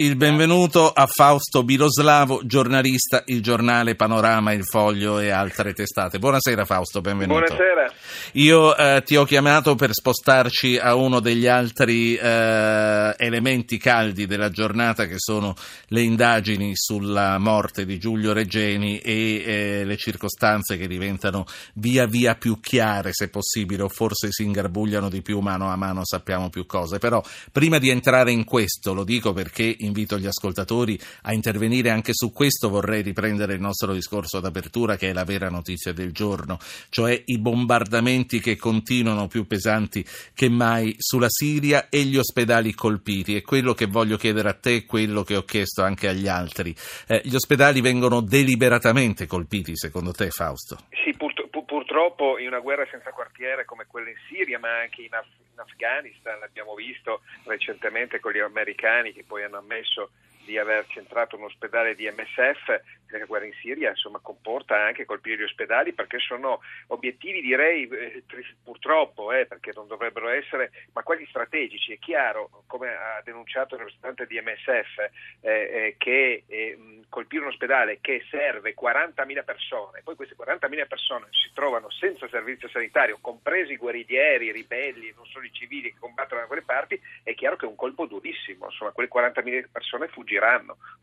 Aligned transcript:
Il 0.00 0.16
benvenuto 0.16 0.90
a 0.90 1.06
Fausto 1.06 1.62
Biloslavo, 1.62 2.40
giornalista, 2.44 3.22
il 3.26 3.42
giornale 3.42 3.96
Panorama, 3.96 4.54
il 4.54 4.64
Foglio 4.64 5.18
e 5.18 5.28
altre 5.28 5.74
testate. 5.74 6.18
Buonasera 6.18 6.64
Fausto, 6.64 7.02
benvenuto. 7.02 7.40
Buonasera. 7.40 7.92
Io 8.32 8.74
eh, 8.74 9.02
ti 9.04 9.16
ho 9.16 9.24
chiamato 9.24 9.74
per 9.74 9.92
spostarci 9.92 10.78
a 10.78 10.94
uno 10.94 11.20
degli 11.20 11.46
altri 11.46 12.14
eh, 12.14 13.14
elementi 13.18 13.76
caldi 13.76 14.24
della 14.24 14.48
giornata 14.48 15.04
che 15.04 15.16
sono 15.18 15.54
le 15.88 16.00
indagini 16.00 16.72
sulla 16.74 17.36
morte 17.36 17.84
di 17.84 17.98
Giulio 17.98 18.32
Reggeni 18.32 19.00
e 19.00 19.42
eh, 19.44 19.84
le 19.84 19.96
circostanze 19.98 20.78
che 20.78 20.86
diventano 20.86 21.44
via 21.74 22.06
via 22.06 22.36
più 22.36 22.58
chiare, 22.60 23.10
se 23.12 23.28
possibile, 23.28 23.82
o 23.82 23.88
forse 23.90 24.28
si 24.30 24.44
ingarbugliano 24.44 25.10
di 25.10 25.20
più 25.20 25.40
mano 25.40 25.68
a 25.68 25.76
mano, 25.76 26.00
sappiamo 26.04 26.48
più 26.48 26.64
cose. 26.64 26.96
Però 26.98 27.22
prima 27.52 27.76
di 27.76 27.90
entrare 27.90 28.32
in 28.32 28.44
questo, 28.44 28.94
lo 28.94 29.04
dico 29.04 29.34
perché 29.34 29.76
invito 29.90 30.18
gli 30.18 30.26
ascoltatori 30.26 30.98
a 31.22 31.32
intervenire 31.32 31.90
anche 31.90 32.12
su 32.14 32.32
questo, 32.32 32.68
vorrei 32.68 33.02
riprendere 33.02 33.54
il 33.54 33.60
nostro 33.60 33.92
discorso 33.92 34.40
d'apertura 34.40 34.96
che 34.96 35.10
è 35.10 35.12
la 35.12 35.24
vera 35.24 35.50
notizia 35.50 35.92
del 35.92 36.12
giorno, 36.12 36.58
cioè 36.88 37.20
i 37.26 37.38
bombardamenti 37.38 38.40
che 38.40 38.56
continuano 38.56 39.26
più 39.26 39.46
pesanti 39.46 40.04
che 40.34 40.48
mai 40.48 40.94
sulla 40.98 41.28
Siria 41.28 41.88
e 41.88 42.04
gli 42.04 42.16
ospedali 42.16 42.72
colpiti. 42.72 43.36
E 43.36 43.42
quello 43.42 43.74
che 43.74 43.86
voglio 43.86 44.16
chiedere 44.16 44.48
a 44.48 44.54
te 44.54 44.76
è 44.76 44.84
quello 44.86 45.22
che 45.22 45.36
ho 45.36 45.42
chiesto 45.42 45.82
anche 45.82 46.08
agli 46.08 46.28
altri. 46.28 46.74
Eh, 47.06 47.20
gli 47.24 47.34
ospedali 47.34 47.80
vengono 47.80 48.20
deliberatamente 48.20 49.26
colpiti, 49.26 49.76
secondo 49.76 50.12
te, 50.12 50.30
Fausto? 50.30 50.78
Sì, 51.04 51.12
pur- 51.16 51.48
purtroppo 51.66 52.38
in 52.38 52.46
una 52.46 52.60
guerra 52.60 52.86
senza 52.90 53.10
quartiere 53.10 53.64
come 53.64 53.86
quella 53.86 54.08
in 54.08 54.16
Siria, 54.28 54.58
ma 54.58 54.80
anche 54.80 55.02
in, 55.02 55.12
Af- 55.12 55.49
Afghanistan, 55.60 56.38
l'abbiamo 56.38 56.74
visto 56.74 57.22
recentemente 57.44 58.20
con 58.20 58.32
gli 58.32 58.38
americani 58.38 59.12
che 59.12 59.24
poi 59.24 59.44
hanno 59.44 59.58
ammesso 59.58 60.10
di 60.50 60.58
aver 60.58 60.84
centrato 60.88 61.36
un 61.36 61.44
ospedale 61.44 61.94
di 61.94 62.10
MSF, 62.10 62.80
la 63.06 63.24
guerra 63.24 63.44
in 63.44 63.52
Siria 63.60 63.90
insomma, 63.90 64.18
comporta 64.20 64.76
anche 64.76 65.04
colpire 65.04 65.36
gli 65.36 65.44
ospedali 65.44 65.92
perché 65.92 66.18
sono 66.18 66.60
obiettivi 66.88 67.40
direi 67.40 67.88
eh, 67.88 68.24
purtroppo, 68.62 69.32
eh, 69.32 69.46
perché 69.46 69.70
non 69.74 69.86
dovrebbero 69.86 70.28
essere, 70.28 70.70
ma 70.92 71.02
quasi 71.02 71.24
strategici. 71.28 71.92
È 71.92 71.98
chiaro, 71.98 72.64
come 72.66 72.88
ha 72.88 73.20
denunciato 73.24 73.74
il 73.74 73.80
rappresentante 73.80 74.26
di 74.26 74.40
MSF, 74.40 74.98
eh, 74.98 75.50
eh, 75.50 75.94
che 75.98 76.44
eh, 76.46 76.78
colpire 77.08 77.42
un 77.42 77.50
ospedale 77.50 77.98
che 78.00 78.24
serve 78.28 78.74
40.000 78.74 79.44
persone, 79.44 80.02
poi 80.02 80.14
queste 80.16 80.34
40.000 80.36 80.86
persone 80.86 81.26
si 81.30 81.50
trovano 81.52 81.90
senza 81.90 82.28
servizio 82.28 82.68
sanitario, 82.68 83.18
compresi 83.20 83.72
i 83.72 83.76
guerriglieri, 83.76 84.46
i 84.46 84.52
ribelli, 84.52 85.12
non 85.14 85.26
solo 85.26 85.46
i 85.46 85.52
civili 85.52 85.92
che 85.92 85.98
combattono 85.98 86.40
da 86.40 86.46
quelle 86.46 86.62
parti, 86.62 87.00
è 87.22 87.34
chiaro 87.34 87.56
che 87.56 87.66
è 87.66 87.68
un 87.68 87.76
colpo 87.76 88.06
durissimo, 88.06 88.66
insomma 88.66 88.92
quelle 88.92 89.10
40.000 89.12 89.66
persone 89.70 90.08
fuggiranno 90.08 90.39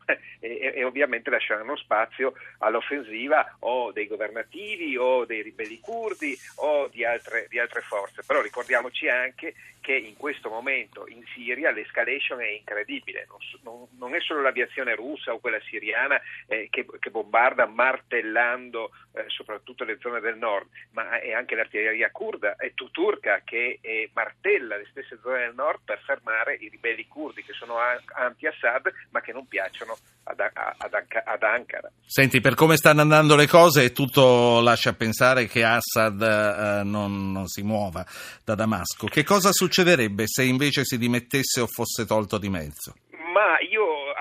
e, 0.40 0.72
e 0.74 0.84
ovviamente 0.84 1.30
lasceranno 1.30 1.76
spazio 1.76 2.34
all'offensiva 2.58 3.56
o 3.60 3.92
dei 3.92 4.06
governativi 4.06 4.96
o 4.96 5.24
dei 5.24 5.42
ribelli 5.42 5.80
curdi 5.80 6.38
o 6.56 6.88
di 6.88 7.04
altre, 7.04 7.46
di 7.48 7.58
altre 7.58 7.80
forze. 7.82 8.22
Però 8.26 8.40
ricordiamoci 8.40 9.08
anche 9.08 9.54
che 9.80 9.94
in 9.94 10.16
questo 10.16 10.50
momento 10.50 11.06
in 11.08 11.24
Siria 11.34 11.70
l'escalation 11.70 12.40
è 12.40 12.48
incredibile, 12.48 13.26
non, 13.28 13.38
non, 13.62 13.88
non 13.98 14.14
è 14.14 14.20
solo 14.20 14.42
l'aviazione 14.42 14.94
russa 14.94 15.32
o 15.32 15.38
quella 15.38 15.60
siriana 15.60 16.20
eh, 16.46 16.68
che, 16.70 16.84
che, 16.98 17.10
bombarda 17.10 17.66
martellando 17.66 18.90
eh, 19.14 19.24
soprattutto 19.28 19.84
le 19.84 19.98
zone 19.98 20.20
del 20.20 20.36
nord, 20.36 20.68
ma 20.90 21.20
è 21.20 21.32
anche 21.32 21.54
l'artiglieria 21.54 22.10
kurda 22.10 22.56
e 22.56 22.74
turca 22.74 23.40
che 23.44 23.78
eh, 23.80 24.10
martella 24.12 24.76
le 24.76 24.86
stesse 24.90 25.18
zone 25.22 25.38
del 25.38 25.54
nord 25.54 25.80
per 25.84 26.00
fermare 26.04 26.54
i 26.54 26.68
ribelli 26.68 27.06
kurdi 27.06 27.42
che 27.42 27.52
sono 27.52 27.78
anti-Assad 27.78 28.92
ma 29.18 29.20
che 29.20 29.32
non 29.32 29.46
piacciono 29.46 29.96
ad, 30.24 30.38
ad, 30.40 30.94
ad 31.24 31.42
Ankara. 31.42 31.90
Senti, 32.06 32.40
per 32.40 32.54
come 32.54 32.76
stanno 32.76 33.00
andando 33.00 33.34
le 33.34 33.46
cose 33.46 33.92
tutto 33.92 34.60
lascia 34.60 34.92
pensare 34.92 35.46
che 35.46 35.64
Assad 35.64 36.22
eh, 36.22 36.82
non, 36.84 37.32
non 37.32 37.48
si 37.48 37.62
muova 37.62 38.06
da 38.44 38.54
Damasco. 38.54 39.06
Che 39.06 39.24
cosa 39.24 39.52
succederebbe 39.52 40.24
se 40.26 40.44
invece 40.44 40.84
si 40.84 40.96
dimettesse 40.96 41.60
o 41.60 41.66
fosse 41.66 42.06
tolto 42.06 42.38
di 42.38 42.48
mezzo? 42.48 42.94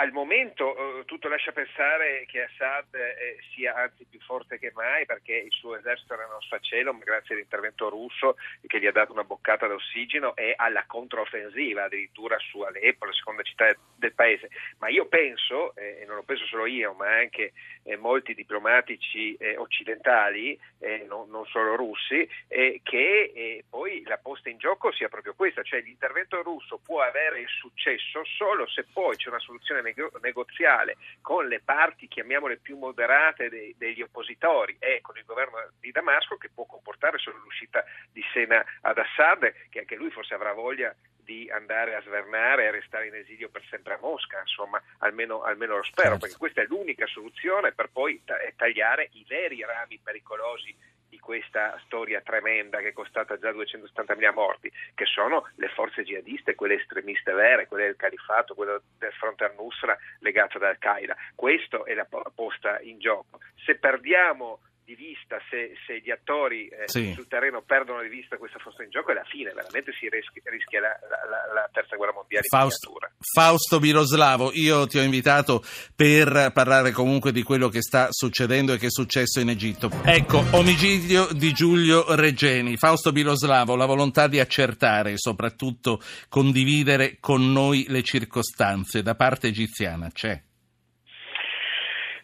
Al 0.08 0.14
momento 0.14 1.02
eh, 1.02 1.04
tutto 1.04 1.28
lascia 1.28 1.52
pensare 1.52 2.24
che 2.28 2.44
Assad 2.44 2.96
eh, 2.96 3.40
sia 3.54 3.76
anzi 3.76 4.06
più 4.10 4.22
forte 4.22 4.58
che 4.58 4.72
mai 4.74 5.06
perché 5.06 5.36
il 5.36 5.52
suo 5.52 5.76
esercito 5.76 6.14
era 6.14 6.26
non 6.28 6.40
sfacelo, 6.40 6.98
grazie 6.98 7.36
all'intervento 7.36 7.90
russo 7.90 8.38
che 8.66 8.80
gli 8.80 8.86
ha 8.86 8.94
dato 8.94 9.12
una 9.12 9.26
boccata 9.26 9.68
d'ossigeno 9.68 10.34
è 10.34 10.54
alla 10.56 10.86
controffensiva 10.88 11.84
addirittura 11.84 12.38
su 12.40 12.62
Aleppo, 12.62 13.06
la 13.06 13.12
seconda 13.12 13.44
città 13.44 13.76
del 13.98 14.14
paese. 14.14 14.48
Ma 14.80 14.88
io 14.88 15.08
penso, 15.08 15.76
eh, 15.76 16.00
e 16.02 16.06
non 16.06 16.16
lo 16.16 16.24
penso 16.24 16.46
solo 16.46 16.68
io, 16.68 16.94
ma 16.94 17.14
anche 17.14 17.52
eh, 17.84 17.98
molti 17.98 18.34
diplomatici 18.34 19.36
eh, 19.36 19.58
occidentali, 19.58 20.58
eh, 20.80 21.06
non, 21.08 21.30
non, 21.30 21.46
solo 21.48 21.76
russi, 21.76 22.28
che 22.48 23.64
poi 23.70 24.04
la 24.06 24.18
posta 24.18 24.50
in 24.50 24.58
gioco 24.58 24.92
sia 24.92 25.10
proprio 25.10 25.34
questa, 25.34 25.64
cioè 25.64 25.82
l'intervento 25.82 26.42
russo 26.42 26.80
può 26.84 27.02
avere 27.02 27.40
il 27.40 27.48
successo 27.48 28.24
solo 28.24 28.68
se 28.68 28.86
poi 28.92 29.16
c'è 29.16 29.30
una 29.30 29.40
soluzione 29.40 29.82
negoziale 30.22 30.98
con 31.22 31.48
le 31.48 31.62
parti, 31.64 32.08
chiamiamole 32.08 32.58
più 32.58 32.78
moderate, 32.78 33.50
dei, 33.50 33.76
degli 33.78 34.02
oppositori 34.02 34.76
e 34.80 35.02
con 35.02 35.18
il 35.18 35.26
governo 35.26 35.58
di 35.80 35.92
Damasco 35.92 36.38
che 36.38 36.50
può 36.54 36.66
comportare 36.66 37.18
solo 37.18 37.38
l'uscita 37.38 37.84
di 38.12 38.24
Sena 38.34 38.64
ad 38.82 38.98
Assad, 38.98 39.54
che 39.70 39.80
anche 39.80 39.96
lui 39.96 40.12
forse 40.12 40.34
avrà 40.34 40.54
voglia 40.54 40.96
di 41.28 41.50
andare 41.52 41.94
a 41.94 42.02
svernare 42.02 42.66
e 42.66 42.72
restare 42.72 43.08
in 43.08 43.16
esilio 43.16 43.50
per 43.50 43.62
sempre 43.70 43.96
a 43.96 44.00
Mosca, 44.00 44.40
insomma, 44.40 44.82
almeno, 45.00 45.42
almeno 45.42 45.76
lo 45.76 45.84
spero, 45.84 46.12
certo. 46.12 46.22
perché 46.22 46.38
questa 46.38 46.62
è 46.62 46.66
l'unica 46.68 47.06
soluzione 47.06 47.74
per 47.74 47.90
poi 47.92 48.22
tagliare 48.56 49.10
i 49.12 49.26
veri 49.28 49.62
rami 49.62 50.00
pericolosi 50.02 50.74
di 51.10 51.20
questa 51.20 51.80
storia 51.86 52.22
tremenda 52.22 52.80
che 52.80 52.90
è 52.90 52.94
costata 52.94 53.38
già 53.38 53.52
270.000 53.52 54.34
morti, 54.34 54.72
che 54.94 55.06
sono 55.06 55.50
le 55.56 55.70
forze 55.70 56.04
jihadiste, 56.04 56.56
quelle 56.56 56.76
estremiste 56.76 57.32
vere, 57.32 57.68
quelle 57.68 57.86
del 57.86 57.96
califato, 57.96 58.54
quelle 58.54 58.82
del 58.98 59.14
fronte 59.14 59.46
al-Nusra 59.46 59.98
legato 60.20 60.58
ad 60.58 60.64
Al-Qaeda. 60.64 61.16
Questo 61.36 61.86
è 61.86 61.94
la 61.94 62.08
posta 62.34 62.80
in 62.82 63.00
gioco. 63.00 63.40
Se 63.64 63.76
perdiamo 63.76 64.60
di 64.88 64.96
vista, 64.96 65.36
se, 65.50 65.76
se 65.86 66.00
gli 66.00 66.12
attori 66.12 66.70
eh, 66.70 66.84
sì. 66.86 67.12
sul 67.12 67.28
terreno 67.28 67.62
perdono 67.62 68.02
di 68.02 68.08
vista 68.08 68.38
questa 68.38 68.58
forza 68.58 68.84
in 68.84 68.90
gioco, 68.90 69.12
è 69.12 69.16
la 69.16 69.26
fine, 69.26 69.52
veramente 69.52 69.92
si 69.92 70.08
rischia, 70.08 70.42
rischia 70.46 70.80
la, 70.80 70.98
la, 71.28 71.54
la, 71.54 71.70
terza 71.74 71.98
guerra 71.98 72.14
mondiale. 72.14 72.46
Fausto, 72.48 72.96
Fausto 73.34 73.80
Biroslavo, 73.80 74.52
io 74.54 74.88
ti 74.88 74.98
ho 74.98 75.02
invitato 75.02 75.62
per 75.94 76.52
parlare 76.54 76.92
comunque 76.92 77.34
di 77.34 77.44
quello 77.44 77.68
che 77.68 77.82
sta 77.82 78.08
succedendo 78.12 78.72
e 78.72 78.78
che 78.78 78.86
è 78.86 78.90
successo 78.90 79.42
in 79.42 79.50
Egitto. 79.50 79.92
Ecco, 80.06 80.42
omicidio 80.52 81.28
di 81.34 81.52
Giulio 81.52 82.16
Reggeni. 82.16 82.78
Fausto 82.78 83.12
Biroslavo, 83.12 83.76
la 83.76 83.86
volontà 83.86 84.28
di 84.28 84.40
accertare 84.40 85.12
e 85.12 85.18
soprattutto 85.18 86.02
condividere 86.30 87.18
con 87.20 87.52
noi 87.52 87.84
le 87.90 88.04
circostanze 88.04 89.02
da 89.02 89.16
parte 89.16 89.48
egiziana 89.48 90.10
c'è? 90.14 90.42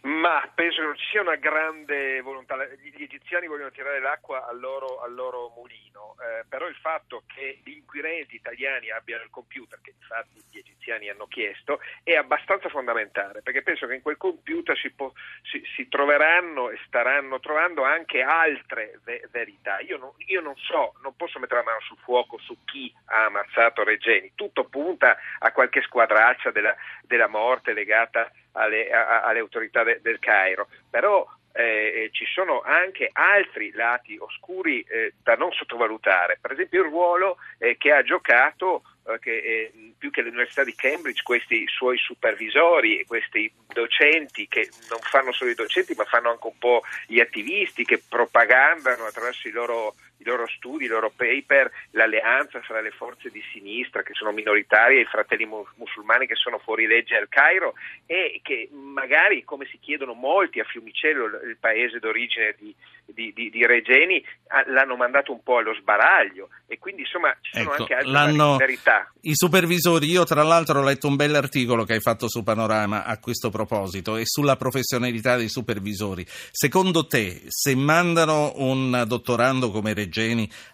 Ma 0.05 0.45
penso 0.53 0.81
che 0.81 0.85
non 0.85 0.97
ci 0.97 1.05
sia 1.11 1.21
una 1.21 1.37
grande 1.37 2.19
volontà, 2.19 2.57
gli 2.65 3.03
egiziani 3.03 3.47
vogliono 3.47 3.71
tirare 3.71 4.01
l'acqua 4.01 4.45
al 4.45 4.59
loro, 4.59 4.99
al 5.01 5.13
loro 5.13 5.53
mulino, 5.55 6.17
eh, 6.19 6.43
però 6.49 6.67
il 6.67 6.75
fatto 6.75 7.23
che 7.25 7.61
gli 7.63 7.71
inquirenti 7.71 8.35
italiani 8.35 8.91
abbiano 8.91 9.23
il 9.23 9.29
computer, 9.29 9.79
che 9.81 9.93
infatti 9.97 10.43
gli 10.51 10.57
egiziani 10.57 11.07
hanno 11.07 11.27
chiesto, 11.27 11.79
è 12.03 12.15
abbastanza 12.15 12.67
fondamentale, 12.67 13.41
perché 13.43 13.61
penso 13.61 13.87
che 13.87 13.95
in 13.95 14.01
quel 14.01 14.17
computer 14.17 14.77
si, 14.77 14.91
può, 14.91 15.09
si, 15.41 15.63
si 15.73 15.87
troveranno 15.87 16.69
e 16.69 16.77
staranno 16.85 17.39
trovando 17.39 17.83
anche 17.83 18.21
altre 18.21 18.99
ve- 19.05 19.25
verità. 19.31 19.79
Io 19.79 19.97
non, 19.97 20.11
io 20.17 20.41
non, 20.41 20.57
so, 20.57 20.95
non 21.01 21.15
posso 21.15 21.39
mettere 21.39 21.61
la 21.61 21.67
mano 21.67 21.79
sul 21.79 21.97
fuoco 21.99 22.37
su 22.39 22.57
chi 22.65 22.93
ha 23.05 23.23
ammazzato 23.23 23.85
Regeni, 23.85 24.33
tutto 24.35 24.65
punta 24.65 25.17
a 25.39 25.53
qualche 25.53 25.81
squadraccia 25.81 26.51
della, 26.51 26.75
della 27.03 27.27
morte 27.27 27.71
legata 27.71 28.29
alle, 28.53 28.89
a, 28.89 29.21
alle 29.21 29.39
autorità 29.39 29.83
de, 29.83 29.99
del 30.01 30.19
Cairo, 30.19 30.67
però 30.89 31.27
eh, 31.53 32.09
ci 32.11 32.25
sono 32.25 32.61
anche 32.61 33.09
altri 33.13 33.71
lati 33.71 34.17
oscuri 34.17 34.81
eh, 34.81 35.13
da 35.21 35.35
non 35.35 35.51
sottovalutare, 35.51 36.39
per 36.41 36.51
esempio 36.51 36.83
il 36.83 36.89
ruolo 36.89 37.37
eh, 37.59 37.77
che 37.77 37.91
ha 37.91 38.01
giocato 38.01 38.81
eh, 39.05 39.19
che, 39.19 39.37
eh, 39.37 39.93
più 39.97 40.09
che 40.09 40.21
l'Università 40.21 40.63
di 40.63 40.73
Cambridge 40.73 41.21
questi 41.21 41.67
suoi 41.67 41.97
supervisori, 41.97 43.05
questi 43.05 43.51
docenti 43.67 44.47
che 44.47 44.69
non 44.89 44.99
fanno 45.01 45.31
solo 45.31 45.51
i 45.51 45.55
docenti 45.55 45.93
ma 45.95 46.05
fanno 46.05 46.31
anche 46.31 46.47
un 46.47 46.57
po' 46.57 46.81
gli 47.05 47.19
attivisti 47.19 47.83
che 47.83 48.01
propagandano 48.07 49.05
attraverso 49.05 49.47
i 49.47 49.51
loro, 49.51 49.95
i 50.23 50.25
loro 50.25 50.47
studi, 50.47 50.85
i 50.85 50.87
loro 50.87 51.11
paper, 51.15 51.69
l'alleanza 51.91 52.61
fra 52.61 52.81
le 52.81 52.91
forze 52.91 53.29
di 53.29 53.43
sinistra 53.51 54.01
che 54.01 54.13
sono 54.13 54.31
minoritarie 54.31 54.99
e 54.99 55.01
i 55.01 55.05
fratelli 55.11 55.45
musulmani 55.75 56.25
che 56.25 56.35
sono 56.35 56.57
fuori 56.59 56.87
legge 56.87 57.15
al 57.15 57.27
Cairo 57.27 57.73
e 58.05 58.39
che 58.41 58.69
magari, 58.71 59.43
come 59.43 59.67
si 59.69 59.77
chiedono 59.79 60.13
molti 60.13 60.59
a 60.59 60.63
Fiumicello, 60.63 61.25
il 61.25 61.57
paese 61.59 61.99
d'origine 61.99 62.55
di, 62.57 62.73
di, 63.05 63.33
di, 63.33 63.49
di 63.49 63.65
Regeni, 63.65 64.23
l'hanno 64.67 64.95
mandato 64.95 65.33
un 65.33 65.43
po' 65.43 65.57
allo 65.57 65.75
sbaraglio 65.75 66.49
e 66.67 66.79
quindi 66.79 67.01
insomma 67.01 67.35
ci 67.41 67.51
sono 67.57 67.73
ecco, 67.73 67.81
anche 67.81 67.93
altre 67.93 68.57
verità. 68.57 69.11
I 69.21 69.35
supervisori, 69.35 70.07
io 70.07 70.23
tra 70.23 70.43
l'altro 70.43 70.79
ho 70.79 70.83
letto 70.83 71.07
un 71.07 71.15
bell'articolo 71.15 71.83
che 71.83 71.93
hai 71.93 72.01
fatto 72.01 72.29
su 72.29 72.43
Panorama 72.43 73.03
a 73.03 73.19
questo 73.19 73.49
proposito 73.49 74.15
e 74.15 74.23
sulla 74.25 74.55
professionalità 74.55 75.35
dei 75.35 75.49
supervisori. 75.49 76.25
Secondo 76.25 77.05
te, 77.05 77.41
se 77.47 77.75
mandano 77.75 78.53
un 78.55 79.03
dottorando 79.05 79.69
come 79.69 79.93
Regeni 79.93 80.11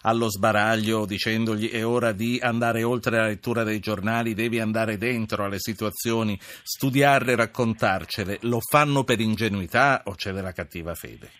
allo 0.02 0.30
sbaraglio 0.30 1.06
dicendogli 1.06 1.70
è 1.70 1.84
ora 1.84 2.12
di 2.12 2.38
andare 2.42 2.82
oltre 2.82 3.16
la 3.16 3.26
lettura 3.26 3.64
dei 3.64 3.80
giornali, 3.80 4.34
devi 4.34 4.60
andare 4.60 4.98
dentro 4.98 5.44
alle 5.44 5.58
situazioni, 5.58 6.38
studiarle, 6.62 7.34
raccontarcele, 7.34 8.38
lo 8.42 8.60
fanno 8.60 9.04
per 9.04 9.20
ingenuità 9.20 10.02
o 10.04 10.14
c'è 10.14 10.32
della 10.32 10.52
cattiva 10.52 10.94
fede? 10.94 11.30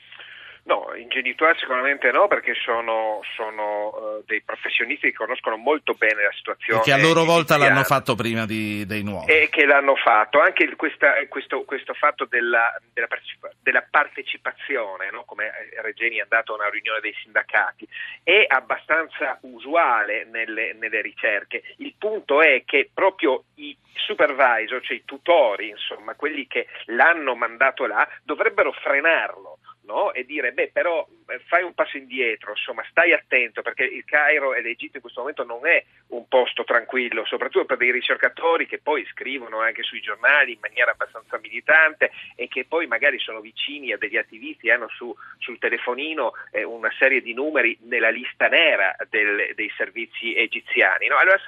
No, 0.70 0.94
ingenuità 0.94 1.52
sicuramente 1.58 2.12
no, 2.12 2.28
perché 2.28 2.54
sono, 2.54 3.18
sono 3.34 3.88
uh, 3.88 4.24
dei 4.24 4.40
professionisti 4.40 5.08
che 5.10 5.16
conoscono 5.16 5.56
molto 5.56 5.94
bene 5.94 6.22
la 6.22 6.32
situazione. 6.32 6.78
E 6.78 6.84
che 6.84 6.92
a 6.92 6.96
loro 6.96 7.24
volta 7.24 7.56
l'hanno 7.56 7.82
fatto 7.82 8.14
prima 8.14 8.46
di, 8.46 8.86
dei 8.86 9.02
nuovi. 9.02 9.32
E 9.32 9.48
che 9.50 9.66
l'hanno 9.66 9.96
fatto. 9.96 10.38
Anche 10.38 10.76
questa, 10.76 11.14
questo, 11.28 11.64
questo, 11.64 11.92
fatto 11.94 12.24
della, 12.24 12.72
della, 12.92 13.08
della 13.60 13.84
partecipazione, 13.90 15.10
no? 15.10 15.24
come 15.24 15.50
Regeni 15.82 16.18
è 16.18 16.20
andato 16.20 16.52
a 16.52 16.58
una 16.58 16.70
riunione 16.70 17.00
dei 17.00 17.16
sindacati, 17.20 17.88
è 18.22 18.44
abbastanza 18.46 19.38
usuale 19.40 20.24
nelle, 20.30 20.72
nelle 20.74 21.00
ricerche. 21.00 21.64
Il 21.78 21.94
punto 21.98 22.42
è 22.42 22.62
che 22.64 22.88
proprio 22.94 23.42
i 23.56 23.76
supervisor, 23.94 24.80
cioè 24.82 24.96
i 24.98 25.04
tutori, 25.04 25.70
insomma, 25.70 26.14
quelli 26.14 26.46
che 26.46 26.68
l'hanno 26.86 27.34
mandato 27.34 27.86
là, 27.86 28.08
dovrebbero 28.22 28.70
frenarlo 28.70 29.49
no? 29.90 30.12
e 30.12 30.24
dire 30.24 30.52
beh 30.52 30.70
però 30.72 31.06
fai 31.46 31.62
un 31.62 31.74
passo 31.74 31.96
indietro, 31.96 32.50
insomma 32.50 32.84
stai 32.90 33.12
attento 33.12 33.62
perché 33.62 33.84
il 33.84 34.04
Cairo 34.04 34.54
e 34.54 34.62
l'Egitto 34.62 34.96
in 34.96 35.02
questo 35.02 35.20
momento 35.20 35.44
non 35.44 35.66
è 35.66 35.84
un 36.08 36.26
posto 36.28 36.64
tranquillo, 36.64 37.24
soprattutto 37.24 37.64
per 37.64 37.76
dei 37.76 37.92
ricercatori 37.92 38.66
che 38.66 38.78
poi 38.78 39.06
scrivono 39.12 39.60
anche 39.60 39.82
sui 39.82 40.00
giornali 40.00 40.52
in 40.52 40.58
maniera 40.60 40.92
abbastanza 40.92 41.38
militante 41.38 42.10
e 42.34 42.48
che 42.48 42.64
poi 42.64 42.86
magari 42.86 43.18
sono 43.18 43.40
vicini 43.40 43.92
a 43.92 43.98
degli 43.98 44.16
attivisti, 44.16 44.70
hanno 44.70 44.88
su, 44.88 45.14
sul 45.38 45.58
telefonino 45.58 46.32
eh, 46.50 46.64
una 46.64 46.92
serie 46.98 47.20
di 47.20 47.34
numeri 47.34 47.76
nella 47.82 48.10
lista 48.10 48.48
nera 48.48 48.96
del, 49.08 49.52
dei 49.54 49.72
servizi 49.76 50.34
egiziani. 50.36 51.06
No? 51.06 51.16
Allora 51.16 51.38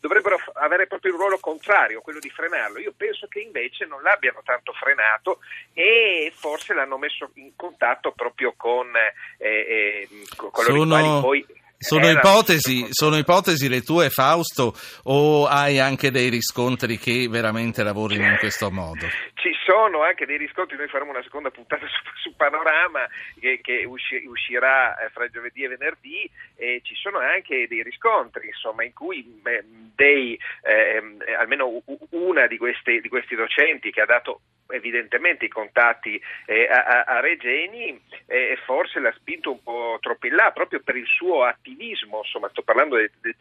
dovrebbero 0.00 0.40
avere 0.54 0.86
proprio 0.86 1.12
il 1.12 1.18
ruolo 1.18 1.38
contrario, 1.38 2.00
quello 2.00 2.18
di 2.18 2.30
frenarlo. 2.30 2.78
Io 2.78 2.92
penso 2.96 3.26
che 3.28 3.40
invece 3.40 3.86
non 3.86 4.02
l'abbiano 4.02 4.42
tanto 4.44 4.72
frenato 4.72 5.40
e 5.72 6.32
forse 6.34 6.74
l'hanno 6.74 6.98
messo 6.98 7.30
in 7.34 7.54
contatto 7.56 8.12
proprio 8.12 8.54
con, 8.56 8.92
eh, 9.38 10.08
sono... 10.64 11.20
poi 11.20 11.44
sono 11.80 12.10
ipotesi, 12.10 12.88
sono 12.90 13.16
ipotesi, 13.16 13.68
le 13.68 13.82
tue 13.82 14.10
Fausto 14.10 14.76
o 15.04 15.46
hai 15.46 15.78
anche 15.78 16.10
dei 16.10 16.28
riscontri 16.28 16.98
che 16.98 17.28
veramente 17.28 17.84
lavorino 17.84 18.26
in 18.26 18.36
questo 18.36 18.68
modo? 18.72 19.06
Ci 19.38 19.52
sono 19.64 20.02
anche 20.02 20.26
dei 20.26 20.36
riscontri, 20.36 20.76
noi 20.76 20.88
faremo 20.88 21.10
una 21.10 21.22
seconda 21.22 21.50
puntata 21.50 21.86
su, 21.86 22.02
su 22.16 22.36
Panorama 22.36 23.06
che, 23.38 23.60
che 23.62 23.84
usci, 23.84 24.24
uscirà 24.26 24.98
eh, 24.98 25.10
fra 25.10 25.28
giovedì 25.28 25.62
e 25.62 25.68
venerdì 25.68 26.30
e 26.56 26.80
ci 26.82 26.96
sono 26.96 27.18
anche 27.18 27.68
dei 27.68 27.84
riscontri 27.84 28.48
insomma, 28.48 28.82
in 28.82 28.92
cui 28.92 29.22
beh, 29.22 29.62
dei, 29.94 30.38
eh, 30.62 31.02
almeno 31.38 31.82
una 32.10 32.46
di, 32.48 32.58
queste, 32.58 33.00
di 33.00 33.08
questi 33.08 33.36
docenti 33.36 33.92
che 33.92 34.00
ha 34.00 34.06
dato 34.06 34.40
evidentemente 34.68 35.46
i 35.46 35.48
contatti 35.48 36.20
eh, 36.46 36.68
a, 36.68 37.04
a, 37.04 37.20
Regeni 37.20 38.00
eh, 38.26 38.58
forse 38.64 39.00
l'ha 39.00 39.12
spinto 39.12 39.52
un 39.52 39.62
po' 39.62 39.98
troppo 40.00 40.26
in 40.26 40.34
là 40.34 40.50
proprio 40.52 40.80
per 40.80 40.96
il 40.96 41.06
suo 41.06 41.44
attivismo, 41.44 42.18
insomma 42.18 42.48
sto 42.50 42.62
parlando 42.62 42.96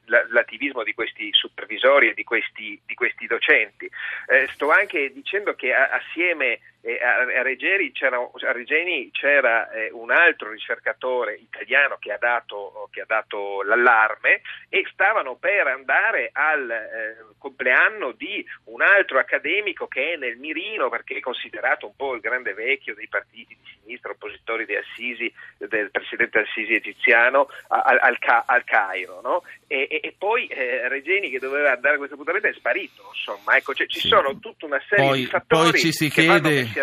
dell'attivismo 0.06 0.84
di 0.84 0.94
questi 0.94 1.30
supervisori 1.32 2.10
e 2.10 2.14
di 2.14 2.24
questi, 2.24 2.80
di 2.86 2.94
questi 2.94 3.26
docenti. 3.28 3.90
Eh, 4.28 4.48
sto 4.54 4.72
anche 4.72 5.12
dicendo 5.12 5.54
che 5.56 5.74
a, 5.74 5.87
assieme 5.92 6.60
a, 6.96 7.42
Regeni 7.42 7.92
c'era, 7.92 8.18
a 8.18 8.52
Regeni 8.52 9.10
c'era 9.12 9.70
eh, 9.72 9.90
un 9.92 10.12
altro 10.12 10.52
ricercatore 10.52 11.36
italiano 11.36 11.98
che 12.00 12.14
ha, 12.14 12.18
dato, 12.18 12.88
che 12.92 13.02
ha, 13.02 13.06
dato, 13.06 13.62
l'allarme 13.64 14.42
e 14.70 14.86
stavano 14.92 15.36
per 15.36 15.68
andare 15.68 16.30
al 16.32 16.70
eh, 16.70 17.26
compleanno 17.38 18.12
di 18.12 18.46
un 18.66 18.82
altro 18.82 19.20
accademico 19.20 19.88
che 19.88 20.14
è 20.14 20.18
nel 20.18 20.38
mirino 20.38 20.90
perché 20.90 21.18
è 21.18 21.20
considerato 21.20 21.88
un 21.88 21.96
po' 21.96 22.14
il 22.14 22.22
grande 22.22 22.54
vecchio 22.54 22.96
dei 22.96 23.08
partiti 23.08 23.58
di 23.62 23.78
sinistra 23.82 24.12
oppositori 24.12 24.66
di 24.66 24.76
Assisi, 24.76 25.32
del 25.58 25.92
presidente 25.92 26.40
Assisi 26.40 26.74
egiziano 26.74 27.48
al, 27.68 27.98
al, 28.00 28.18
al 28.46 28.64
Cairo. 28.64 29.22
No? 29.22 29.44
E, 29.68 29.88
e, 29.90 30.00
e, 30.02 30.16
poi 30.18 30.48
eh, 30.48 30.88
Regeni 30.88 31.30
che 31.30 31.40
doveva 31.40 31.74
andare 31.74 31.96
a 31.96 31.98
questo 31.98 32.16
appuntamento 32.16 32.48
è 32.48 32.54
sparito. 32.54 33.12
Insomma, 33.14 33.58
ecco, 33.58 33.74
cioè, 33.74 33.88
ci 33.88 34.00
sì. 34.00 34.08
sono 34.08 34.40
tutta 34.40 34.66
una 34.66 34.82
serie 34.88 35.08
poi, 35.08 35.20
di 35.20 35.26
fattori 35.26 35.72
poi 35.72 35.80
ci 35.80 35.92
si 35.92 36.10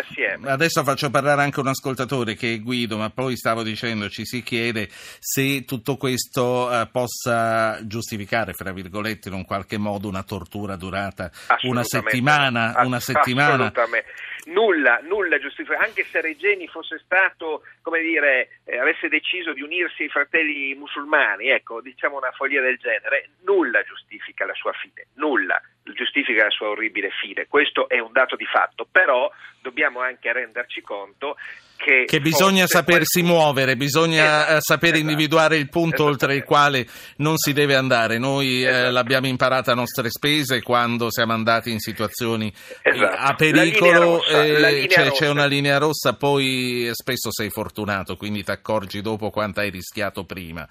che 0.01 0.13
chiede 0.13 0.49
Adesso 0.49 0.83
faccio 0.83 1.09
parlare 1.09 1.41
anche 1.41 1.59
un 1.59 1.67
ascoltatore 1.67 2.35
che 2.35 2.53
è 2.53 2.59
Guido, 2.59 2.97
ma 2.97 3.09
poi 3.09 3.35
stavo 3.35 3.63
dicendo 3.63 4.09
ci 4.09 4.25
si 4.25 4.41
chiede 4.43 4.87
se 4.89 5.65
tutto 5.65 5.97
questo 5.97 6.71
eh, 6.71 6.87
possa 6.91 7.79
giustificare, 7.85 8.53
fra 8.53 8.71
virgolette, 8.71 9.29
in 9.29 9.35
un 9.35 9.45
qualche 9.45 9.77
modo 9.77 10.07
una 10.07 10.23
tortura 10.23 10.75
durata 10.75 11.31
una 11.63 11.83
settimana. 11.83 12.73
Una 12.83 12.99
settimana. 12.99 13.53
Assolutamente 13.53 14.13
nulla, 14.45 14.99
nulla 15.03 15.39
giustifica, 15.39 15.79
anche 15.79 16.03
se 16.03 16.21
Regeni 16.21 16.67
fosse 16.67 16.99
stato, 17.03 17.63
come 17.81 18.01
dire, 18.01 18.59
eh, 18.65 18.77
avesse 18.77 19.07
deciso 19.07 19.53
di 19.53 19.61
unirsi 19.61 20.03
ai 20.03 20.09
fratelli 20.09 20.75
musulmani, 20.75 21.49
ecco, 21.49 21.81
diciamo 21.81 22.17
una 22.17 22.31
follia 22.31 22.61
del 22.61 22.77
genere, 22.77 23.29
nulla 23.43 23.81
giustifica 23.83 24.45
la 24.45 24.53
sua 24.53 24.73
fine, 24.73 25.07
nulla 25.15 25.61
giustifica 25.93 26.43
la 26.43 26.49
sua 26.49 26.69
orribile 26.69 27.09
fine. 27.21 27.45
Questo 27.47 27.87
è 27.87 27.99
un 27.99 28.11
dato 28.11 28.35
di 28.35 28.45
fatto, 28.45 28.87
però 28.89 29.29
dobbiamo 29.61 30.01
anche 30.01 30.31
renderci 30.31 30.81
conto 30.81 31.35
che, 31.77 32.05
che 32.05 32.19
bisogna 32.19 32.65
sapersi 32.67 33.19
qualcuno... 33.19 33.43
muovere, 33.43 33.75
bisogna 33.75 34.45
esatto, 34.45 34.61
sapere 34.61 34.93
esatto, 34.93 35.09
individuare 35.09 35.57
il 35.57 35.69
punto 35.69 36.05
oltre 36.05 36.35
il 36.35 36.43
quale 36.43 36.87
non 37.17 37.37
si 37.37 37.53
deve 37.53 37.75
andare. 37.75 38.17
Noi 38.17 38.63
eh, 38.63 38.67
esatto. 38.67 38.87
eh, 38.87 38.91
l'abbiamo 38.91 39.27
imparata 39.27 39.71
a 39.71 39.75
nostre 39.75 40.09
spese 40.09 40.61
quando 40.61 41.11
siamo 41.11 41.33
andati 41.33 41.71
in 41.71 41.79
situazioni 41.79 42.51
esatto. 42.81 43.15
a 43.17 43.33
pericolo, 43.35 44.17
rossa, 44.17 44.43
eh, 44.43 44.85
c'è, 44.87 45.11
c'è, 45.11 45.29
una 45.29 45.45
linea 45.45 45.77
rossa, 45.77 46.15
poi 46.15 46.89
spesso 46.93 47.31
sei 47.31 47.49
fortunato, 47.49 48.15
quindi 48.15 48.43
ti 48.43 48.51
accorgi 48.51 49.01
dopo 49.01 49.29
quanto 49.29 49.59
hai 49.59 49.69
rischiato 49.69 50.23
prima 50.23 50.67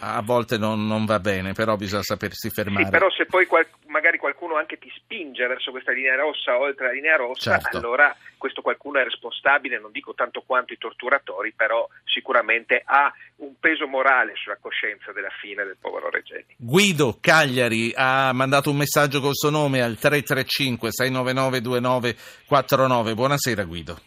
a 0.00 0.20
volte 0.22 0.58
non, 0.58 0.86
non, 0.86 1.04
va 1.06 1.18
bene, 1.18 1.52
però 1.52 1.76
bisogna 1.76 2.02
sapersi 2.02 2.50
fermare. 2.50 2.84
Sì, 2.84 2.90
però 2.90 3.10
se 3.10 3.26
poi 3.26 3.46
qual- 3.46 3.66
magari 3.86 4.18
qualcuno 4.18 4.56
anche 4.56 4.78
ti 4.78 4.90
spinge 4.94 5.46
verso 5.46 5.70
questa 5.70 5.92
linea 5.92 6.14
rossa, 6.16 6.58
oltre 6.58 6.86
la 6.86 6.92
linea 6.92 7.16
rossa, 7.16 7.58
certo. 7.58 7.78
allora 7.78 8.14
questo 8.36 8.60
qualcuno 8.60 9.00
è 9.00 9.04
responsabile, 9.04 9.80
non 9.80 9.90
dico 9.90 10.14
tanto 10.14 10.42
quanto 10.46 10.72
i 10.72 10.78
torturatori, 10.78 11.52
però 11.56 11.88
sicuramente 12.04 12.82
ha 12.84 13.12
un 13.36 13.54
peso 13.58 13.86
morale 13.86 14.32
sulla 14.36 14.58
coscienza 14.60 15.12
della 15.12 15.32
fine 15.40 15.64
del 15.64 15.76
povero 15.80 16.10
Regeni. 16.10 16.54
Guido 16.56 17.18
Cagliari 17.20 17.92
ha 17.94 18.32
mandato 18.32 18.70
un 18.70 18.76
messaggio 18.76 19.20
col 19.20 19.34
suo 19.34 19.50
nome 19.50 19.80
al 19.80 19.96
335 19.96 20.90
699 20.92 21.60
2949. 21.60 23.14
Buonasera 23.14 23.64
Guido. 23.64 23.98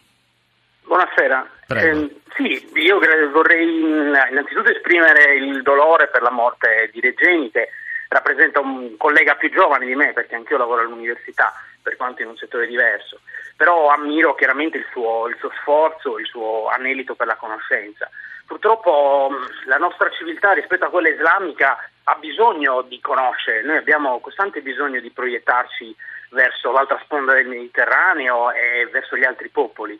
Buonasera. 0.92 1.48
Eh, 1.68 2.20
sì, 2.36 2.68
io 2.74 3.00
vorrei 3.30 3.80
innanzitutto 3.80 4.70
esprimere 4.70 5.36
il 5.36 5.62
dolore 5.62 6.08
per 6.08 6.20
la 6.20 6.30
morte 6.30 6.90
di 6.92 7.00
Regeni 7.00 7.50
che 7.50 7.70
rappresenta 8.08 8.60
un 8.60 8.98
collega 8.98 9.34
più 9.36 9.50
giovane 9.50 9.86
di 9.86 9.94
me 9.94 10.12
perché 10.12 10.34
anch'io 10.34 10.58
lavoro 10.58 10.82
all'università 10.82 11.50
per 11.80 11.96
quanto 11.96 12.20
in 12.20 12.28
un 12.28 12.36
settore 12.36 12.66
diverso, 12.66 13.20
però 13.56 13.88
ammiro 13.88 14.34
chiaramente 14.34 14.76
il 14.76 14.86
suo, 14.92 15.28
il 15.28 15.36
suo 15.38 15.50
sforzo, 15.62 16.18
il 16.18 16.26
suo 16.26 16.68
anelito 16.68 17.14
per 17.14 17.26
la 17.26 17.36
conoscenza. 17.36 18.10
Purtroppo 18.46 19.30
la 19.64 19.78
nostra 19.78 20.10
civiltà 20.10 20.52
rispetto 20.52 20.84
a 20.84 20.90
quella 20.90 21.08
islamica 21.08 21.88
ha 22.04 22.14
bisogno 22.16 22.82
di 22.82 23.00
conoscere, 23.00 23.62
noi 23.62 23.78
abbiamo 23.78 24.20
costante 24.20 24.60
bisogno 24.60 25.00
di 25.00 25.10
proiettarci 25.10 25.96
verso 26.32 26.70
l'altra 26.70 27.00
sponda 27.02 27.32
del 27.32 27.46
Mediterraneo 27.46 28.52
e 28.52 28.86
verso 28.92 29.16
gli 29.16 29.24
altri 29.24 29.48
popoli 29.48 29.98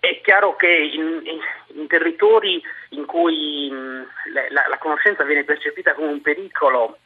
è 0.00 0.20
chiaro 0.22 0.56
che 0.56 0.66
in, 0.66 1.22
in 1.74 1.86
territori 1.86 2.60
in 2.90 3.04
cui 3.04 3.70
mh, 3.70 4.06
la, 4.50 4.66
la, 4.68 4.78
conoscenza 4.78 5.24
viene 5.24 5.44
percepita 5.44 5.94
come 5.94 6.08
un 6.08 6.22
pericolo 6.22 6.98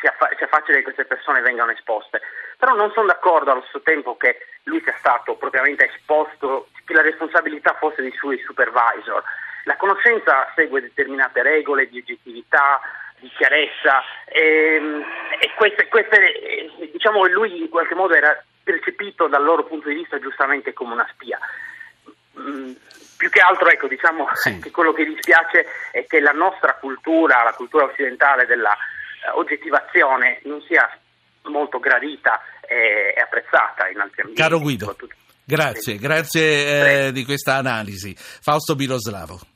sia, 0.00 0.14
fa- 0.16 0.30
sia, 0.36 0.46
facile 0.46 0.78
che 0.78 0.84
queste 0.84 1.04
persone 1.04 1.42
vengano 1.42 1.70
esposte. 1.70 2.22
Però 2.58 2.74
non 2.74 2.90
sono 2.92 3.06
d'accordo 3.06 3.50
allo 3.50 3.60
stesso 3.62 3.82
tempo 3.82 4.16
che 4.16 4.38
lui 4.64 4.80
sia 4.82 4.96
stato 4.98 5.36
propriamente 5.36 5.90
esposto, 5.90 6.68
che 6.84 6.94
la 6.94 7.02
responsabilità 7.02 7.74
fosse 7.74 8.00
dei 8.00 8.12
suoi 8.12 8.38
supervisor. 8.38 9.22
La 9.64 9.76
conoscenza 9.76 10.50
segue 10.54 10.80
determinate 10.80 11.42
regole 11.42 11.88
di 11.88 11.98
oggettività, 11.98 12.80
di 13.18 13.30
chiarezza 13.36 14.02
e, 14.26 14.74
ehm, 14.76 15.04
e 15.40 15.52
queste, 15.56 15.88
queste, 15.88 16.70
diciamo 16.90 17.26
lui 17.26 17.60
in 17.60 17.68
qualche 17.68 17.94
modo 17.94 18.14
era 18.14 18.42
percepito 18.62 19.26
dal 19.28 19.44
loro 19.44 19.64
punto 19.64 19.88
di 19.88 19.94
vista 19.94 20.18
giustamente 20.18 20.72
come 20.72 20.94
una 20.94 21.08
spia. 21.12 21.38
Mm, 22.38 22.72
più 23.16 23.30
che 23.30 23.40
altro 23.40 23.68
ecco, 23.68 23.86
diciamo 23.86 24.26
sì. 24.34 24.58
che 24.58 24.70
quello 24.70 24.92
che 24.92 25.04
dispiace 25.04 25.66
è 25.92 26.04
che 26.06 26.20
la 26.20 26.32
nostra 26.32 26.74
cultura, 26.74 27.42
la 27.42 27.54
cultura 27.54 27.84
occidentale 27.84 28.46
della 28.46 28.70
uh, 29.32 29.38
oggettivazione 29.38 30.40
non 30.44 30.60
sia 30.62 30.88
molto 31.44 31.78
gradita 31.78 32.40
e, 32.60 33.14
e 33.16 33.20
apprezzata 33.20 33.88
in 33.88 34.00
altri 34.00 34.22
ambienti. 34.22 34.42
Caro 34.42 34.58
Guido, 34.58 34.96
grazie, 35.44 35.96
grazie 35.96 37.06
eh, 37.06 37.12
di 37.12 37.24
questa 37.24 37.54
analisi. 37.54 38.14
Fausto 38.16 38.74
Biloslavo. 38.74 39.53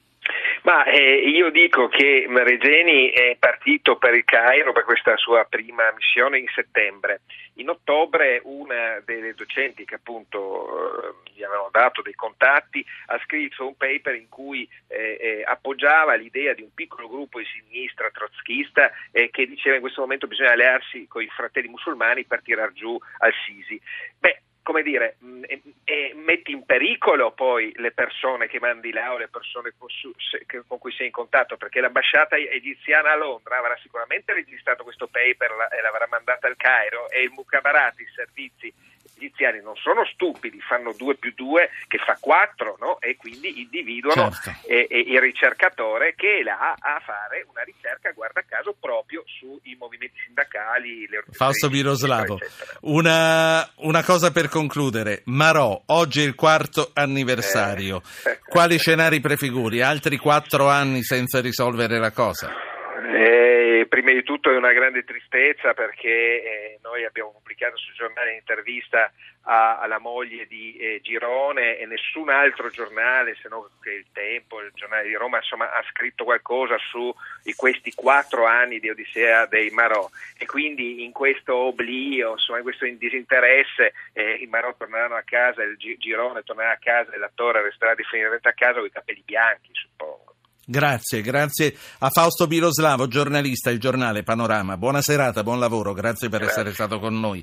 Ma 0.68 0.84
eh, 0.84 1.26
io 1.30 1.48
dico 1.48 1.88
che 1.88 2.26
Regeni 2.28 3.08
è 3.08 3.38
partito 3.38 3.96
per 3.96 4.12
il 4.12 4.26
Cairo 4.26 4.72
per 4.72 4.84
questa 4.84 5.16
sua 5.16 5.46
prima 5.48 5.90
missione 5.96 6.40
in 6.40 6.46
settembre. 6.54 7.22
In 7.54 7.70
ottobre 7.70 8.42
una 8.44 9.00
delle 9.02 9.32
docenti 9.32 9.86
che 9.86 9.94
appunto 9.94 11.14
eh, 11.24 11.32
gli 11.32 11.42
avevano 11.42 11.70
dato 11.72 12.02
dei 12.02 12.12
contatti 12.12 12.84
ha 13.06 13.18
scritto 13.24 13.66
un 13.66 13.78
paper 13.78 14.16
in 14.16 14.28
cui 14.28 14.68
eh, 14.88 15.16
eh 15.18 15.42
appoggiava 15.42 16.16
l'idea 16.16 16.52
di 16.52 16.60
un 16.60 16.74
piccolo 16.74 17.08
gruppo 17.08 17.38
di 17.38 17.46
sinistra 17.46 18.10
trotschista 18.10 18.92
eh, 19.10 19.30
che 19.30 19.46
diceva 19.46 19.76
in 19.76 19.80
questo 19.80 20.02
momento 20.02 20.26
bisogna 20.26 20.52
allearsi 20.52 21.06
con 21.08 21.22
i 21.22 21.28
fratelli 21.34 21.68
musulmani 21.68 22.26
per 22.26 22.42
tirar 22.42 22.74
giù 22.74 22.94
al 23.20 23.32
Sisi. 23.46 23.80
Beh, 24.18 24.42
come 24.68 24.82
dire, 24.82 25.16
mh, 25.20 25.44
e, 25.46 25.62
e 25.84 26.12
metti 26.14 26.52
in 26.52 26.66
pericolo 26.66 27.32
poi 27.32 27.72
le 27.76 27.90
persone 27.92 28.48
che 28.48 28.60
mandi 28.60 28.92
là 28.92 29.14
o 29.14 29.16
le 29.16 29.28
persone 29.28 29.72
con, 29.78 29.88
su, 29.88 30.12
se, 30.18 30.44
con, 30.66 30.78
cui 30.78 30.92
sei 30.92 31.06
in 31.06 31.12
contatto, 31.12 31.56
perché 31.56 31.80
l'ambasciata 31.80 32.36
egiziana 32.36 33.12
a 33.12 33.16
Londra 33.16 33.56
avrà 33.56 33.74
sicuramente 33.80 34.34
registrato 34.34 34.82
questo 34.82 35.06
paper 35.06 35.68
e 35.72 35.80
l'avrà 35.80 36.06
mandata 36.10 36.48
al 36.48 36.56
Cairo 36.56 37.08
e 37.08 37.22
il 37.22 37.30
Mukabarati, 37.30 38.02
i 38.02 38.12
servizi 38.14 38.70
egiziani 39.18 39.60
non 39.60 39.74
sono 39.76 40.04
stupidi, 40.06 40.60
fanno 40.60 40.94
2 40.96 41.16
più 41.16 41.32
2 41.34 41.70
che 41.88 41.98
fa 41.98 42.16
4 42.18 42.76
no? 42.80 43.00
e 43.00 43.16
quindi 43.16 43.60
individuano 43.60 44.30
certo. 44.30 44.68
eh, 44.68 44.86
eh, 44.88 44.98
il 45.00 45.20
ricercatore 45.20 46.14
che 46.14 46.38
è 46.38 46.42
là 46.42 46.74
a 46.78 47.00
fare 47.04 47.44
una 47.50 47.62
ricerca, 47.62 48.12
guarda 48.12 48.42
caso, 48.46 48.74
proprio 48.78 49.24
sui 49.26 49.76
movimenti 49.78 50.18
sindacali. 50.24 51.06
Le 51.08 51.24
Fausto 51.32 51.68
Biroslavo, 51.68 52.38
una, 52.82 53.68
una, 53.76 54.02
cosa 54.04 54.30
per 54.30 54.48
concludere, 54.48 55.22
Marò, 55.26 55.82
oggi 55.86 56.22
è 56.22 56.24
il 56.24 56.34
quarto 56.34 56.90
anniversario, 56.94 58.02
eh. 58.24 58.38
quali 58.48 58.78
scenari 58.78 59.20
prefiguri? 59.20 59.82
Altri 59.82 60.16
quattro 60.16 60.68
anni 60.68 61.02
senza 61.02 61.40
risolvere 61.40 61.98
la 61.98 62.12
cosa? 62.12 62.67
Eh, 63.00 63.86
prima 63.88 64.10
di 64.10 64.24
tutto 64.24 64.50
è 64.50 64.56
una 64.56 64.72
grande 64.72 65.04
tristezza 65.04 65.72
perché 65.72 66.08
eh, 66.08 66.78
noi 66.82 67.04
abbiamo 67.04 67.30
pubblicato 67.30 67.76
sul 67.76 67.94
giornale 67.94 68.30
un'intervista 68.30 69.12
alla 69.42 69.98
moglie 69.98 70.46
di 70.46 70.76
eh, 70.76 71.00
Girone 71.00 71.78
e 71.78 71.86
nessun 71.86 72.28
altro 72.28 72.68
giornale, 72.68 73.34
se 73.40 73.48
non 73.48 73.66
che 73.80 73.92
il 73.92 74.06
Tempo, 74.12 74.60
il 74.60 74.72
giornale 74.74 75.08
di 75.08 75.14
Roma, 75.14 75.38
insomma, 75.38 75.72
ha 75.72 75.82
scritto 75.90 76.24
qualcosa 76.24 76.76
su 76.90 77.14
questi 77.56 77.94
quattro 77.94 78.44
anni 78.44 78.78
di 78.78 78.90
Odissea 78.90 79.46
dei 79.46 79.70
Marò 79.70 80.06
e 80.36 80.44
quindi 80.44 81.02
in 81.02 81.12
questo 81.12 81.54
oblio, 81.54 82.32
insomma, 82.32 82.58
in 82.58 82.64
questo 82.64 82.84
disinteresse 82.84 83.94
eh, 84.12 84.32
i 84.34 84.46
Marò 84.46 84.74
torneranno 84.76 85.14
a 85.14 85.22
casa, 85.24 85.62
il 85.62 85.78
Girone 85.78 86.42
tornerà 86.42 86.72
a 86.72 86.78
casa 86.78 87.12
e 87.12 87.18
l'attore 87.18 87.62
resterà 87.62 87.94
definitivamente 87.94 88.48
a 88.48 88.52
casa 88.52 88.80
con 88.80 88.86
i 88.86 88.90
capelli 88.90 89.22
bianchi, 89.24 89.70
suppongo. 89.72 90.27
Grazie, 90.70 91.22
grazie 91.22 91.74
a 92.00 92.10
Fausto 92.10 92.46
Biloslavo, 92.46 93.08
giornalista, 93.08 93.70
il 93.70 93.80
giornale 93.80 94.22
Panorama. 94.22 94.76
Buona 94.76 95.00
serata, 95.00 95.42
buon 95.42 95.58
lavoro, 95.58 95.94
grazie 95.94 96.28
per 96.28 96.40
grazie. 96.40 96.60
essere 96.60 96.74
stato 96.74 96.98
con 96.98 97.18
noi. 97.18 97.42